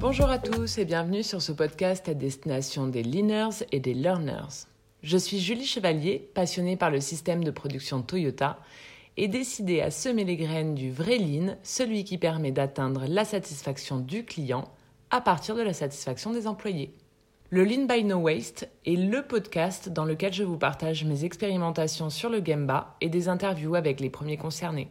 Bonjour 0.00 0.30
à 0.30 0.38
tous 0.38 0.78
et 0.78 0.86
bienvenue 0.86 1.22
sur 1.22 1.42
ce 1.42 1.52
podcast 1.52 2.08
à 2.08 2.14
destination 2.14 2.86
des 2.86 3.02
leaners 3.02 3.66
et 3.70 3.80
des 3.80 3.92
learners. 3.92 4.64
Je 5.02 5.18
suis 5.18 5.38
Julie 5.38 5.66
Chevalier, 5.66 6.30
passionnée 6.32 6.78
par 6.78 6.90
le 6.90 7.00
système 7.00 7.44
de 7.44 7.50
production 7.50 8.00
Toyota 8.00 8.58
et 9.18 9.28
décidée 9.28 9.82
à 9.82 9.90
semer 9.90 10.24
les 10.24 10.38
graines 10.38 10.74
du 10.74 10.90
vrai 10.90 11.18
lean, 11.18 11.54
celui 11.62 12.04
qui 12.04 12.16
permet 12.16 12.50
d'atteindre 12.50 13.04
la 13.06 13.26
satisfaction 13.26 13.98
du 13.98 14.24
client 14.24 14.72
à 15.10 15.20
partir 15.20 15.54
de 15.54 15.60
la 15.60 15.74
satisfaction 15.74 16.32
des 16.32 16.46
employés. 16.46 16.94
Le 17.50 17.62
Lean 17.62 17.84
by 17.84 18.02
No 18.02 18.20
Waste 18.20 18.70
est 18.86 18.96
le 18.96 19.20
podcast 19.20 19.90
dans 19.90 20.06
lequel 20.06 20.32
je 20.32 20.44
vous 20.44 20.56
partage 20.56 21.04
mes 21.04 21.26
expérimentations 21.26 22.08
sur 22.08 22.30
le 22.30 22.42
Gemba 22.42 22.96
et 23.02 23.10
des 23.10 23.28
interviews 23.28 23.74
avec 23.74 24.00
les 24.00 24.08
premiers 24.08 24.38
concernés, 24.38 24.88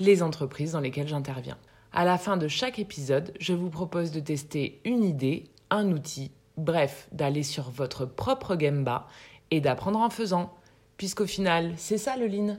les 0.00 0.20
entreprises 0.20 0.72
dans 0.72 0.80
lesquelles 0.80 1.06
j'interviens. 1.06 1.58
À 1.92 2.04
la 2.04 2.18
fin 2.18 2.36
de 2.36 2.48
chaque 2.48 2.78
épisode, 2.78 3.32
je 3.40 3.52
vous 3.52 3.70
propose 3.70 4.10
de 4.10 4.20
tester 4.20 4.80
une 4.84 5.02
idée, 5.02 5.44
un 5.70 5.90
outil, 5.90 6.30
bref, 6.56 7.08
d'aller 7.12 7.42
sur 7.42 7.70
votre 7.70 8.04
propre 8.04 8.56
Gemba 8.58 9.06
et 9.50 9.60
d'apprendre 9.60 10.00
en 10.00 10.10
faisant, 10.10 10.54
puisqu'au 10.96 11.26
final, 11.26 11.72
c'est 11.76 11.98
ça 11.98 12.16
le 12.16 12.26
Lean. 12.26 12.58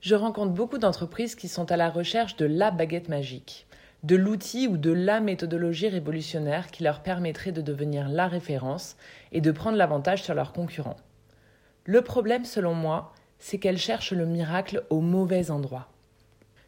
Je 0.00 0.14
rencontre 0.14 0.52
beaucoup 0.52 0.78
d'entreprises 0.78 1.34
qui 1.34 1.48
sont 1.48 1.72
à 1.72 1.76
la 1.76 1.88
recherche 1.88 2.36
de 2.36 2.44
la 2.46 2.70
baguette 2.70 3.08
magique 3.08 3.66
de 4.04 4.16
l'outil 4.16 4.68
ou 4.68 4.76
de 4.76 4.92
la 4.92 5.20
méthodologie 5.20 5.88
révolutionnaire 5.88 6.70
qui 6.70 6.82
leur 6.84 7.00
permettrait 7.02 7.52
de 7.52 7.62
devenir 7.62 8.10
la 8.10 8.28
référence 8.28 8.96
et 9.32 9.40
de 9.40 9.50
prendre 9.50 9.78
l'avantage 9.78 10.22
sur 10.22 10.34
leurs 10.34 10.52
concurrents. 10.52 10.98
Le 11.86 12.02
problème, 12.02 12.44
selon 12.44 12.74
moi, 12.74 13.14
c'est 13.38 13.58
qu'elles 13.58 13.78
cherchent 13.78 14.12
le 14.12 14.26
miracle 14.26 14.84
au 14.90 15.00
mauvais 15.00 15.50
endroit. 15.50 15.88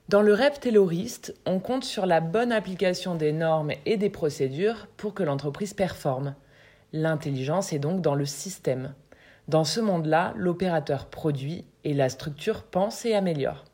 Dans 0.09 0.23
le 0.23 0.35
rêve 0.35 0.61
tayloriste, 0.61 1.35
on 1.47 1.59
compte 1.59 1.83
sur 1.83 2.07
la 2.07 2.21
bonne 2.21 2.53
application 2.53 3.17
des 3.17 3.33
normes 3.33 3.73
et 3.87 3.97
des 3.97 4.09
procédures 4.09 4.87
pour 4.97 5.15
que 5.15 5.25
l'entreprise 5.25 5.75
performe. 5.75 6.37
L'intelligence 6.93 7.73
est 7.73 7.81
donc 7.81 8.03
dans 8.03 8.15
le 8.15 8.25
système. 8.25 8.95
Dans 9.49 9.65
ce 9.65 9.81
monde-là, 9.81 10.33
l'opérateur 10.37 11.07
produit 11.07 11.65
et 11.83 11.93
la 11.93 12.09
structure 12.09 12.63
pense 12.63 13.05
et 13.05 13.15
améliore. 13.15 13.65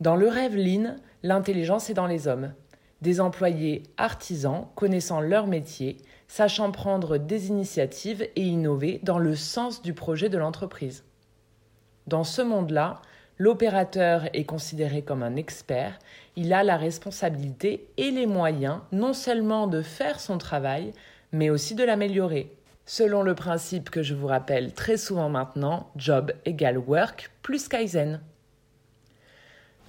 Dans 0.00 0.16
le 0.16 0.26
rêve 0.26 0.56
lean, 0.56 0.96
l'intelligence 1.22 1.90
est 1.90 1.94
dans 1.94 2.08
les 2.08 2.26
hommes. 2.26 2.52
Des 3.00 3.20
employés 3.20 3.84
artisans 3.98 4.66
connaissant 4.74 5.20
leur 5.20 5.46
métier, 5.46 5.98
sachant 6.26 6.72
prendre 6.72 7.18
des 7.18 7.46
initiatives 7.46 8.28
et 8.34 8.42
innover 8.42 8.98
dans 9.04 9.18
le 9.18 9.36
sens 9.36 9.80
du 9.80 9.94
projet 9.94 10.28
de 10.28 10.38
l'entreprise. 10.38 11.04
Dans 12.08 12.24
ce 12.24 12.42
monde-là, 12.42 13.00
l'opérateur 13.40 14.28
est 14.34 14.44
considéré 14.44 15.00
comme 15.00 15.22
un 15.22 15.34
expert, 15.34 15.98
il 16.36 16.52
a 16.52 16.62
la 16.62 16.76
responsabilité 16.76 17.88
et 17.96 18.10
les 18.10 18.26
moyens 18.26 18.80
non 18.92 19.14
seulement 19.14 19.66
de 19.66 19.80
faire 19.80 20.20
son 20.20 20.36
travail, 20.36 20.92
mais 21.32 21.48
aussi 21.48 21.74
de 21.74 21.82
l'améliorer. 21.82 22.54
Selon 22.84 23.22
le 23.22 23.34
principe 23.34 23.88
que 23.88 24.02
je 24.02 24.14
vous 24.14 24.26
rappelle 24.26 24.74
très 24.74 24.98
souvent 24.98 25.30
maintenant, 25.30 25.90
job 25.96 26.32
égale 26.44 26.76
work 26.76 27.30
plus 27.40 27.66
Kaizen. 27.66 28.20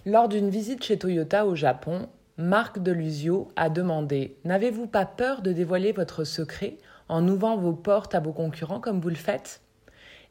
Lors 0.05 0.29
d'une 0.29 0.49
visite 0.49 0.85
chez 0.85 0.97
Toyota 0.97 1.45
au 1.45 1.53
Japon, 1.53 2.07
Marc 2.37 2.79
Delusio 2.79 3.51
a 3.57 3.69
demandé 3.69 4.37
N'avez-vous 4.45 4.87
pas 4.87 5.05
peur 5.05 5.41
de 5.41 5.51
dévoiler 5.51 5.91
votre 5.91 6.23
secret 6.23 6.77
en 7.09 7.27
ouvrant 7.27 7.57
vos 7.57 7.73
portes 7.73 8.15
à 8.15 8.21
vos 8.21 8.31
concurrents 8.31 8.79
comme 8.79 9.01
vous 9.01 9.09
le 9.09 9.15
faites? 9.15 9.59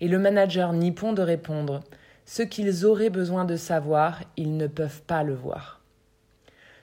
Et 0.00 0.08
le 0.08 0.18
manager 0.18 0.72
nippon 0.72 1.12
de 1.12 1.20
répondre 1.20 1.82
Ce 2.32 2.44
qu'ils 2.44 2.86
auraient 2.86 3.10
besoin 3.10 3.44
de 3.44 3.56
savoir, 3.56 4.20
ils 4.36 4.56
ne 4.56 4.68
peuvent 4.68 5.02
pas 5.02 5.24
le 5.24 5.34
voir. 5.34 5.80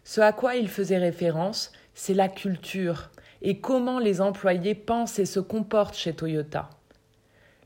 Ce 0.04 0.20
à 0.20 0.34
quoi 0.34 0.58
il 0.58 0.68
faisait 0.68 0.98
référence, 0.98 1.72
c'est 1.94 2.14
la 2.14 2.28
culture 2.28 3.12
et 3.42 3.62
comment 3.62 3.98
les 3.98 4.20
employés 4.20 4.76
pensent 4.76 5.20
et 5.20 5.26
se 5.26 5.40
comportent 5.40 5.96
chez 5.96 6.14
Toyota. 6.14 6.70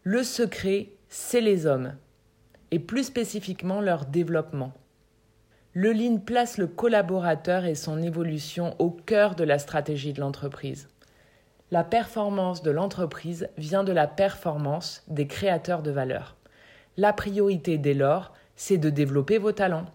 Le 0.04 0.22
secret, 0.22 0.90
c'est 1.10 1.42
les 1.42 1.66
hommes, 1.66 1.96
et 2.70 2.78
plus 2.78 3.06
spécifiquement 3.06 3.82
leur 3.82 4.06
développement. 4.06 4.74
Le 5.74 5.92
Lean 5.92 6.20
place 6.20 6.60
le 6.60 6.68
collaborateur 6.68 7.66
et 7.66 7.74
son 7.74 8.00
évolution 8.04 8.76
au 8.78 8.92
cœur 8.92 9.34
de 9.34 9.44
la 9.44 9.58
stratégie 9.58 10.14
de 10.14 10.22
l'entreprise. 10.22 10.88
La 11.72 11.84
performance 11.84 12.62
de 12.62 12.70
l'entreprise 12.70 13.50
vient 13.58 13.84
de 13.84 13.92
la 13.92 14.06
performance 14.06 15.02
des 15.08 15.26
créateurs 15.26 15.82
de 15.82 15.90
valeur. 15.90 16.36
La 16.98 17.14
priorité 17.14 17.78
dès 17.78 17.94
lors, 17.94 18.34
c'est 18.56 18.78
de 18.78 18.90
développer 18.90 19.38
vos 19.38 19.54
talents. 19.54 19.86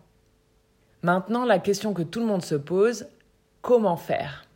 Maintenant, 1.03 1.45
la 1.45 1.59
question 1.59 1.93
que 1.93 2.03
tout 2.03 2.21
le 2.21 2.27
monde 2.27 2.45
se 2.45 2.55
pose, 2.55 3.07
comment 3.61 3.97
faire? 3.97 4.47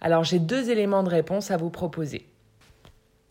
Alors 0.00 0.24
j'ai 0.24 0.38
deux 0.38 0.70
éléments 0.70 1.02
de 1.02 1.10
réponse 1.10 1.50
à 1.50 1.56
vous 1.56 1.70
proposer. 1.70 2.26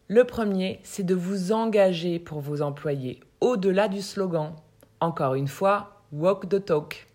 Le 0.08 0.24
premier, 0.24 0.80
c'est 0.84 1.04
de 1.04 1.14
vous 1.14 1.52
engager 1.52 2.18
pour 2.20 2.40
vos 2.40 2.62
employés, 2.62 3.20
au-delà 3.42 3.88
du 3.88 4.02
slogan. 4.02 4.54
Encore 5.02 5.36
une 5.36 5.48
fois, 5.48 6.02
Walk 6.12 6.50
the 6.50 6.64
talk. 6.64 7.08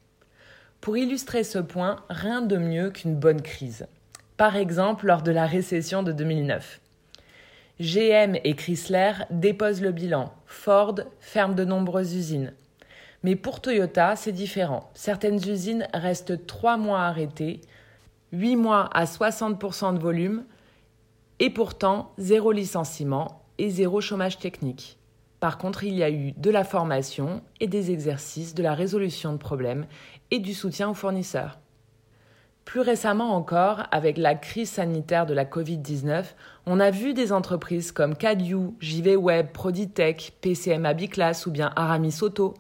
Pour 0.81 0.97
illustrer 0.97 1.45
ce 1.45 1.59
point, 1.59 2.05
rien 2.09 2.43
de 2.43 2.57
mieux 2.57 2.91
qu'une 2.91 3.17
bonne 3.17 3.43
crise. 3.43 3.87
Par 4.37 4.55
exemple, 4.55 5.07
lors 5.07 5.23
de 5.23 5.33
la 5.33 5.47
récession 5.47 6.03
de 6.03 6.13
2009. 6.13 6.81
GM 7.81 8.37
et 8.45 8.55
Chrysler 8.55 9.13
déposent 9.31 9.81
le 9.83 9.91
bilan. 9.91 10.33
Ford 10.47 11.01
ferme 11.19 11.57
de 11.57 11.65
nombreuses 11.65 12.15
usines. 12.15 12.53
Mais 13.25 13.35
pour 13.35 13.61
Toyota, 13.61 14.15
c'est 14.15 14.33
différent. 14.33 14.91
Certaines 14.95 15.41
usines 15.49 15.89
restent 15.93 16.47
trois 16.47 16.77
mois 16.77 17.01
arrêtées, 17.01 17.63
8 18.33 18.57
mois 18.57 18.89
à 18.93 19.07
60% 19.07 19.95
de 19.95 19.99
volume, 19.99 20.45
et 21.41 21.51
pourtant 21.51 22.13
zéro 22.17 22.53
licenciement 22.53 23.43
et 23.59 23.71
zéro 23.71 24.01
chômage 24.01 24.39
technique. 24.39 24.99
Par 25.41 25.59
contre, 25.59 25.83
il 25.83 25.95
y 25.95 26.05
a 26.05 26.11
eu 26.11 26.33
de 26.33 26.51
la 26.51 26.63
formation 26.63 27.43
et 27.61 27.67
des 27.67 27.91
exercices, 27.91 28.55
de 28.55 28.63
la 28.63 28.75
résolution 28.75 29.33
de 29.33 29.39
problèmes 29.39 29.87
et 30.31 30.39
du 30.39 30.55
soutien 30.55 30.89
aux 30.89 30.95
fournisseurs. 30.95 31.59
Plus 32.65 32.81
récemment 32.81 33.35
encore, 33.35 33.83
avec 33.91 34.17
la 34.17 34.35
crise 34.35 34.71
sanitaire 34.71 35.27
de 35.27 35.35
la 35.35 35.45
Covid-19, 35.45 36.25
on 36.67 36.81
a 36.81 36.91
vu 36.91 37.13
des 37.13 37.31
entreprises 37.31 37.93
comme 37.93 38.17
Cadieu, 38.17 38.71
JV 38.81 39.17
Web, 39.17 39.49
Proditech, 39.53 40.33
PCM 40.41 40.91
Biclass 40.95 41.47
ou 41.47 41.51
bien 41.51 41.73
Aramis 41.77 42.19
Auto 42.23 42.55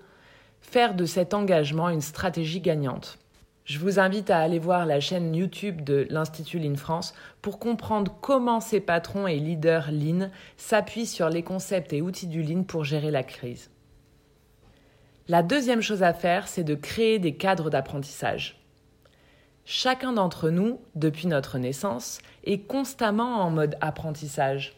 faire 0.60 0.94
de 0.94 1.04
cet 1.04 1.34
engagement 1.34 1.88
une 1.88 2.00
stratégie 2.00 2.60
gagnante. 2.60 3.18
Je 3.64 3.78
vous 3.78 3.98
invite 3.98 4.28
à 4.28 4.40
aller 4.40 4.58
voir 4.58 4.84
la 4.84 5.00
chaîne 5.00 5.34
YouTube 5.34 5.82
de 5.82 6.06
l'Institut 6.10 6.58
Lean 6.58 6.76
France 6.76 7.14
pour 7.40 7.58
comprendre 7.58 8.14
comment 8.20 8.60
ces 8.60 8.80
patrons 8.80 9.26
et 9.26 9.38
leaders 9.38 9.90
Lean 9.90 10.30
s'appuient 10.56 11.06
sur 11.06 11.30
les 11.30 11.42
concepts 11.42 11.92
et 11.92 12.02
outils 12.02 12.26
du 12.26 12.42
Lean 12.42 12.64
pour 12.64 12.84
gérer 12.84 13.10
la 13.10 13.22
crise. 13.22 13.70
La 15.28 15.42
deuxième 15.42 15.80
chose 15.80 16.02
à 16.02 16.12
faire, 16.12 16.46
c'est 16.48 16.64
de 16.64 16.74
créer 16.74 17.18
des 17.18 17.36
cadres 17.36 17.70
d'apprentissage. 17.70 18.63
Chacun 19.66 20.12
d'entre 20.12 20.50
nous, 20.50 20.78
depuis 20.94 21.26
notre 21.26 21.56
naissance, 21.56 22.18
est 22.44 22.58
constamment 22.58 23.40
en 23.40 23.50
mode 23.50 23.76
apprentissage. 23.80 24.76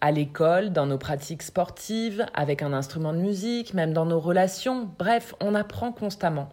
À 0.00 0.10
l'école, 0.10 0.72
dans 0.72 0.86
nos 0.86 0.96
pratiques 0.96 1.42
sportives, 1.42 2.24
avec 2.32 2.62
un 2.62 2.72
instrument 2.72 3.12
de 3.12 3.18
musique, 3.18 3.74
même 3.74 3.92
dans 3.92 4.06
nos 4.06 4.18
relations, 4.18 4.88
bref, 4.98 5.34
on 5.40 5.54
apprend 5.54 5.92
constamment. 5.92 6.48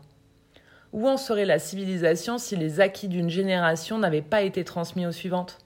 Où 0.91 1.07
en 1.07 1.15
serait 1.15 1.45
la 1.45 1.57
civilisation 1.57 2.37
si 2.37 2.57
les 2.57 2.81
acquis 2.81 3.07
d'une 3.07 3.29
génération 3.29 3.97
n'avaient 3.97 4.21
pas 4.21 4.41
été 4.41 4.65
transmis 4.65 5.05
aux 5.07 5.13
suivantes? 5.13 5.57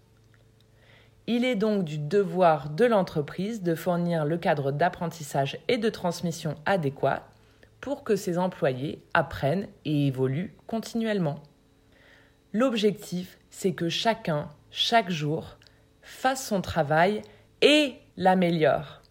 Il 1.25 1.43
est 1.43 1.55
donc 1.55 1.83
du 1.83 1.97
devoir 1.97 2.69
de 2.69 2.85
l'entreprise 2.85 3.63
de 3.63 3.73
fournir 3.73 4.23
le 4.23 4.37
cadre 4.37 4.71
d'apprentissage 4.71 5.57
et 5.67 5.77
de 5.79 5.89
transmission 5.89 6.53
adéquat 6.67 7.23
pour 7.81 8.03
que 8.03 8.15
ses 8.15 8.37
employés 8.37 9.01
apprennent 9.15 9.67
et 9.83 10.07
évoluent 10.07 10.55
continuellement. 10.67 11.39
L'objectif, 12.55 13.39
c'est 13.49 13.73
que 13.73 13.89
chacun, 13.89 14.47
chaque 14.69 15.09
jour, 15.09 15.57
fasse 16.03 16.47
son 16.47 16.61
travail 16.61 17.23
et 17.61 17.95
l'améliore. 18.15 19.01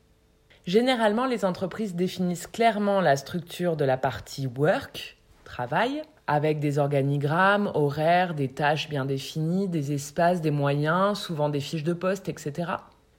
Généralement, 0.65 1.27
les 1.27 1.45
entreprises 1.45 1.97
définissent 1.97 2.47
clairement 2.47 3.01
la 3.01 3.17
structure 3.17 3.77
de 3.77 3.85
la 3.85 3.97
partie 3.97 4.47
work, 4.47 5.17
travail, 5.43 6.03
avec 6.29 6.61
des 6.61 6.79
organigrammes, 6.79 7.73
horaires, 7.75 8.35
des 8.35 8.49
tâches 8.49 8.89
bien 8.89 9.05
définies, 9.05 9.67
des 9.67 9.91
espaces, 9.91 10.41
des 10.41 10.53
moyens, 10.53 11.19
souvent 11.19 11.49
des 11.49 11.59
fiches 11.59 11.83
de 11.83 11.95
poste, 11.95 12.29
etc. 12.29 12.71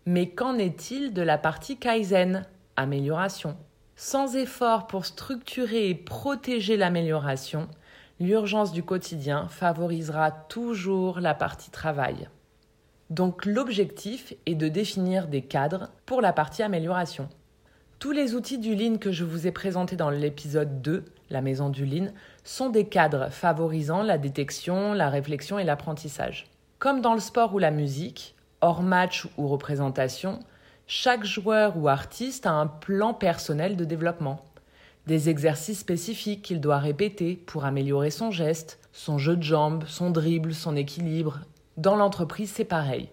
Mais 0.06 0.30
qu'en 0.30 0.58
est-il 0.58 1.14
de 1.14 1.22
la 1.22 1.38
partie 1.38 1.75
Kaizen, 1.75 2.46
amélioration 2.78 3.58
Sans 3.98 4.38
effort 4.38 4.88
pour 4.88 5.06
structurer 5.06 5.90
et 5.90 5.96
protéger 5.96 6.78
l'amélioration, 6.78 7.68
l'urgence 8.24 8.72
du 8.72 8.84
quotidien 8.84 9.48
favorisera 9.50 10.31
toujours 10.31 11.20
la 11.20 11.34
partie 11.34 11.72
travail. 11.72 12.30
Donc 13.10 13.46
l'objectif 13.46 14.34
est 14.46 14.56
de 14.56 14.70
définir 14.70 15.28
des 15.28 15.42
cadres 15.42 15.90
pour 16.06 16.22
la 16.22 16.31
partie 16.31 16.64
amélioration. 16.64 17.28
Tous 18.00 18.12
les 18.12 18.34
outils 18.34 18.58
du 18.58 18.75
Lean 18.75 18.98
que 18.98 19.12
je 19.12 19.24
vous 19.24 19.46
ai 19.46 19.52
présentés 19.52 19.96
dans 19.96 20.10
l'épisode 20.10 20.81
2, 20.81 21.04
la 21.30 21.42
maison 21.42 21.70
du 21.70 21.86
Lean, 21.86 22.08
sont 22.44 22.70
des 22.70 22.86
cadres 22.86 23.30
favorisant 23.30 24.04
la 24.04 24.18
détection, 24.18 24.94
la 24.94 25.10
réflexion 25.10 25.60
et 25.60 25.64
l'apprentissage. 25.64 26.48
Comme 26.80 27.02
dans 27.02 27.14
le 27.14 27.20
sport 27.20 27.54
ou 27.54 27.60
la 27.60 27.72
musique, 27.72 28.36
hors 28.62 28.81
match 28.81 29.28
ou 29.38 29.48
représentation, 29.48 30.40
chaque 30.88 31.24
joueur 31.24 31.78
ou 31.78 31.88
artiste 31.88 32.46
a 32.46 32.52
un 32.52 32.68
plan 32.68 33.14
personnel 33.14 33.75
de 33.75 33.86
développement. 33.86 34.44
Des 35.06 35.30
exercices 35.30 35.80
spécifiques 35.80 36.44
qu'il 36.44 36.62
doit 36.62 36.78
répéter 36.78 37.36
pour 37.36 37.66
améliorer 37.66 38.10
son 38.10 38.32
geste, 38.32 38.80
son 38.94 39.18
jeu 39.18 39.36
de 39.36 39.44
jambes, 39.44 39.84
son 39.86 40.12
dribble, 40.12 40.54
son 40.54 40.78
équilibre. 40.78 41.40
Dans 41.76 41.98
l'entreprise, 41.98 42.52
c'est 42.56 42.64
pareil. 42.64 43.10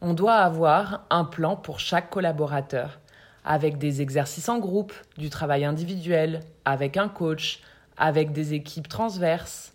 On 0.00 0.14
doit 0.14 0.34
avoir 0.34 1.06
un 1.10 1.24
plan 1.24 1.54
pour 1.54 1.78
chaque 1.78 2.10
collaborateur, 2.10 2.98
avec 3.44 3.78
des 3.78 4.02
exercices 4.02 4.48
en 4.48 4.58
groupe, 4.58 4.92
du 5.16 5.30
travail 5.30 5.64
individuel, 5.64 6.40
avec 6.64 6.96
un 6.96 7.08
coach, 7.08 7.60
avec 7.96 8.32
des 8.32 8.54
équipes 8.54 8.88
transverses. 8.88 9.72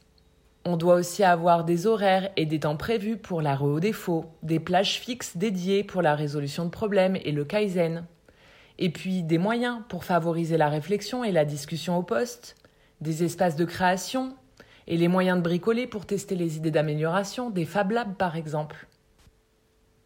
On 0.66 0.76
doit 0.76 0.96
aussi 0.96 1.24
avoir 1.24 1.64
des 1.64 1.88
horaires 1.88 2.30
et 2.36 2.46
des 2.46 2.62
temps 2.62 2.78
prévus 2.78 3.18
pour 3.18 3.42
l'arrêt 3.42 3.66
au 3.66 3.80
défaut, 3.80 4.26
des 4.44 4.60
plages 4.60 5.00
fixes 5.00 5.38
dédiées 5.38 5.86
pour 5.86 6.02
la 6.02 6.16
résolution 6.16 6.66
de 6.66 6.70
problèmes 6.70 7.18
et 7.24 7.32
le 7.32 7.46
kaizen. 7.46 8.06
Et 8.80 8.90
puis 8.90 9.24
des 9.24 9.38
moyens 9.38 9.82
pour 9.90 10.04
favoriser 10.04 10.58
la 10.58 10.70
réflexion 10.70 11.24
et 11.24 11.32
la 11.32 11.46
discussion 11.46 11.98
au 11.98 12.04
poste, 12.04 12.56
des 13.02 13.24
espaces 13.24 13.56
de 13.56 13.66
création 13.66 14.36
et 14.88 14.98
les 14.98 15.08
moyens 15.08 15.38
de 15.38 15.44
bricoler 15.44 15.88
pour 15.88 16.06
tester 16.06 16.36
les 16.36 16.58
idées 16.58 16.72
d'amélioration, 16.72 17.50
des 17.50 17.66
Fab 17.66 17.92
Labs 17.92 18.16
par 18.16 18.36
exemple. 18.36 18.88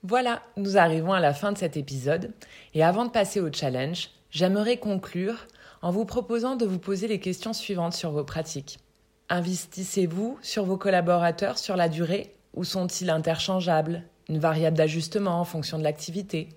Voilà, 0.04 0.42
nous 0.58 0.78
arrivons 0.78 1.14
à 1.14 1.20
la 1.20 1.34
fin 1.34 1.52
de 1.52 1.58
cet 1.58 1.78
épisode 1.78 2.34
et 2.74 2.84
avant 2.84 3.06
de 3.06 3.12
passer 3.12 3.40
au 3.40 3.52
challenge, 3.52 4.10
j'aimerais 4.30 4.78
conclure 4.78 5.48
en 5.82 5.92
vous 5.92 6.06
proposant 6.06 6.56
de 6.56 6.66
vous 6.66 6.80
poser 6.80 7.08
les 7.08 7.20
questions 7.20 7.54
suivantes 7.54 7.94
sur 7.94 8.12
vos 8.12 8.24
pratiques. 8.24 8.80
Investissez-vous 9.30 10.38
sur 10.42 10.66
vos 10.66 10.78
collaborateurs 10.78 11.58
sur 11.58 11.76
la 11.76 11.90
durée 11.90 12.34
ou 12.54 12.64
sont-ils 12.64 13.10
interchangeables, 13.10 14.04
une 14.30 14.40
variable 14.40 14.78
d'ajustement 14.78 15.40
en 15.40 15.46
fonction 15.46 15.78
de 15.78 15.84
l'activité 15.84 16.50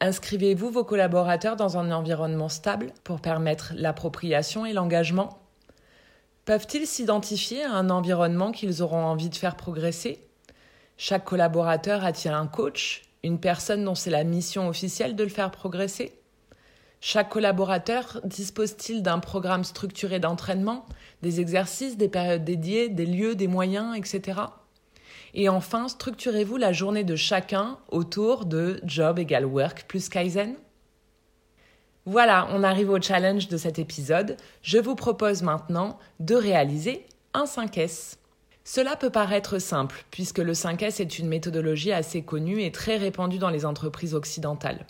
Inscrivez-vous 0.00 0.70
vos 0.70 0.84
collaborateurs 0.84 1.56
dans 1.56 1.78
un 1.78 1.90
environnement 1.90 2.50
stable 2.50 2.92
pour 3.02 3.20
permettre 3.20 3.72
l'appropriation 3.74 4.66
et 4.66 4.74
l'engagement? 4.74 5.38
Peuvent-ils 6.44 6.86
s'identifier 6.86 7.64
à 7.64 7.72
un 7.72 7.88
environnement 7.88 8.52
qu'ils 8.52 8.82
auront 8.82 9.04
envie 9.04 9.30
de 9.30 9.36
faire 9.36 9.56
progresser? 9.56 10.28
Chaque 10.98 11.24
collaborateur 11.24 12.04
a-t-il 12.04 12.34
un 12.34 12.46
coach, 12.46 13.04
une 13.22 13.40
personne 13.40 13.84
dont 13.84 13.94
c'est 13.94 14.10
la 14.10 14.24
mission 14.24 14.68
officielle 14.68 15.16
de 15.16 15.24
le 15.24 15.30
faire 15.30 15.50
progresser? 15.50 16.20
Chaque 17.00 17.30
collaborateur 17.30 18.20
dispose-t-il 18.24 19.02
d'un 19.02 19.18
programme 19.18 19.64
structuré 19.64 20.20
d'entraînement, 20.20 20.84
des 21.22 21.40
exercices, 21.40 21.96
des 21.96 22.08
périodes 22.08 22.44
dédiées, 22.44 22.90
des 22.90 23.06
lieux, 23.06 23.34
des 23.34 23.48
moyens, 23.48 23.96
etc. 23.96 24.40
Et 25.38 25.50
enfin, 25.50 25.86
structurez-vous 25.86 26.56
la 26.56 26.72
journée 26.72 27.04
de 27.04 27.14
chacun 27.14 27.76
autour 27.90 28.46
de 28.46 28.80
job 28.84 29.18
égale 29.18 29.44
work 29.44 29.84
plus 29.86 30.08
Kaizen 30.08 30.54
Voilà, 32.06 32.48
on 32.52 32.62
arrive 32.62 32.88
au 32.88 32.98
challenge 32.98 33.48
de 33.48 33.58
cet 33.58 33.78
épisode. 33.78 34.38
Je 34.62 34.78
vous 34.78 34.94
propose 34.94 35.42
maintenant 35.42 35.98
de 36.20 36.34
réaliser 36.34 37.04
un 37.34 37.44
5S. 37.44 38.16
Cela 38.64 38.96
peut 38.96 39.10
paraître 39.10 39.58
simple, 39.58 40.06
puisque 40.10 40.38
le 40.38 40.54
5S 40.54 41.02
est 41.02 41.18
une 41.18 41.28
méthodologie 41.28 41.92
assez 41.92 42.22
connue 42.22 42.62
et 42.62 42.72
très 42.72 42.96
répandue 42.96 43.38
dans 43.38 43.50
les 43.50 43.66
entreprises 43.66 44.14
occidentales. 44.14 44.86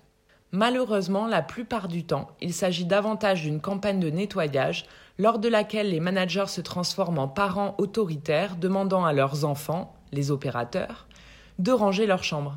Malheureusement, 0.52 1.26
la 1.26 1.42
plupart 1.42 1.88
du 1.88 2.04
temps, 2.04 2.28
il 2.40 2.54
s'agit 2.54 2.84
davantage 2.84 3.42
d'une 3.42 3.60
campagne 3.60 3.98
de 3.98 4.10
nettoyage 4.10 4.86
lors 5.18 5.40
de 5.40 5.48
laquelle 5.48 5.90
les 5.90 5.98
managers 5.98 6.46
se 6.46 6.60
transforment 6.60 7.18
en 7.18 7.28
parents 7.28 7.74
autoritaires 7.78 8.54
demandant 8.54 9.04
à 9.04 9.12
leurs 9.12 9.44
enfants, 9.44 9.95
les 10.12 10.30
opérateurs, 10.30 11.06
de 11.58 11.72
ranger 11.72 12.06
leur 12.06 12.24
chambre. 12.24 12.56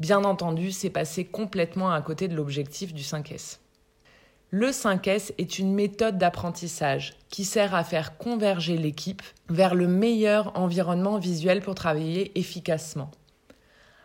Bien 0.00 0.24
entendu, 0.24 0.72
c'est 0.72 0.90
passé 0.90 1.24
complètement 1.24 1.92
à 1.92 2.02
côté 2.02 2.28
de 2.28 2.34
l'objectif 2.34 2.92
du 2.92 3.02
5S. 3.02 3.58
Le 4.50 4.68
5S 4.68 5.32
est 5.38 5.58
une 5.58 5.74
méthode 5.74 6.16
d'apprentissage 6.16 7.14
qui 7.28 7.44
sert 7.44 7.74
à 7.74 7.82
faire 7.82 8.16
converger 8.18 8.76
l'équipe 8.76 9.22
vers 9.48 9.74
le 9.74 9.88
meilleur 9.88 10.56
environnement 10.56 11.18
visuel 11.18 11.60
pour 11.60 11.74
travailler 11.74 12.38
efficacement. 12.38 13.10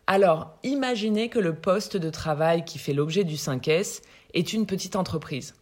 Alors, 0.08 0.58
imaginez 0.64 1.30
que 1.30 1.38
le 1.38 1.54
poste 1.54 1.98
de 1.98 2.10
travail 2.10 2.66
qui 2.66 2.80
fait 2.80 2.94
l'objet 2.94 3.24
du 3.24 3.36
5S 3.36 4.02
est 4.34 4.54
une 4.54 4.66
petite 4.66 4.96
entreprise. 4.96 5.54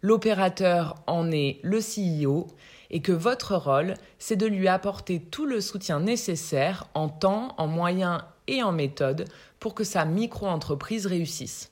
L'opérateur 0.00 0.96
en 1.06 1.30
est 1.30 1.60
le 1.62 1.78
CEO 1.78 2.48
et 2.92 3.00
que 3.00 3.12
votre 3.12 3.56
rôle, 3.56 3.94
c'est 4.18 4.36
de 4.36 4.46
lui 4.46 4.68
apporter 4.68 5.20
tout 5.20 5.46
le 5.46 5.60
soutien 5.60 6.00
nécessaire 6.00 6.86
en 6.94 7.08
temps, 7.08 7.54
en 7.58 7.66
moyens 7.66 8.22
et 8.46 8.62
en 8.62 8.72
méthode 8.72 9.24
pour 9.58 9.74
que 9.74 9.84
sa 9.84 10.04
micro-entreprise 10.04 11.06
réussisse. 11.06 11.70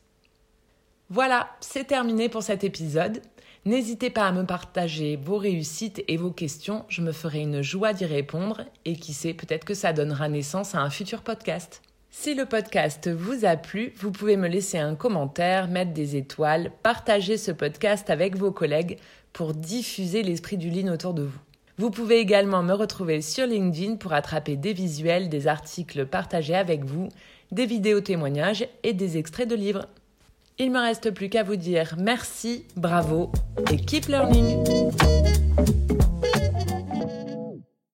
Voilà, 1.10 1.50
c'est 1.60 1.84
terminé 1.84 2.28
pour 2.28 2.42
cet 2.42 2.64
épisode. 2.64 3.20
N'hésitez 3.66 4.08
pas 4.08 4.26
à 4.26 4.32
me 4.32 4.46
partager 4.46 5.16
vos 5.16 5.36
réussites 5.36 6.02
et 6.08 6.16
vos 6.16 6.30
questions, 6.30 6.86
je 6.88 7.02
me 7.02 7.12
ferai 7.12 7.40
une 7.40 7.60
joie 7.60 7.92
d'y 7.92 8.06
répondre 8.06 8.62
et 8.86 8.96
qui 8.96 9.12
sait, 9.12 9.34
peut-être 9.34 9.66
que 9.66 9.74
ça 9.74 9.92
donnera 9.92 10.28
naissance 10.28 10.74
à 10.74 10.80
un 10.80 10.88
futur 10.88 11.22
podcast. 11.22 11.82
Si 12.12 12.34
le 12.34 12.44
podcast 12.44 13.08
vous 13.08 13.44
a 13.44 13.56
plu, 13.56 13.92
vous 13.98 14.10
pouvez 14.10 14.36
me 14.36 14.48
laisser 14.48 14.78
un 14.78 14.96
commentaire, 14.96 15.68
mettre 15.68 15.92
des 15.92 16.16
étoiles, 16.16 16.72
partager 16.82 17.36
ce 17.36 17.52
podcast 17.52 18.10
avec 18.10 18.36
vos 18.36 18.50
collègues 18.50 18.98
pour 19.32 19.54
diffuser 19.54 20.24
l'esprit 20.24 20.56
du 20.56 20.70
lean 20.70 20.92
autour 20.92 21.14
de 21.14 21.22
vous. 21.22 21.38
Vous 21.78 21.90
pouvez 21.90 22.18
également 22.18 22.64
me 22.64 22.74
retrouver 22.74 23.22
sur 23.22 23.46
LinkedIn 23.46 23.96
pour 23.96 24.12
attraper 24.12 24.56
des 24.56 24.72
visuels, 24.72 25.28
des 25.28 25.46
articles 25.46 26.04
partagés 26.04 26.56
avec 26.56 26.84
vous, 26.84 27.08
des 27.52 27.64
vidéos 27.64 28.00
témoignages 28.00 28.66
et 28.82 28.92
des 28.92 29.16
extraits 29.16 29.48
de 29.48 29.54
livres. 29.54 29.86
Il 30.58 30.72
me 30.72 30.80
reste 30.80 31.12
plus 31.12 31.30
qu'à 31.30 31.44
vous 31.44 31.56
dire 31.56 31.94
merci, 31.98 32.64
bravo 32.76 33.30
et 33.72 33.76
keep 33.76 34.06
learning. 34.06 34.64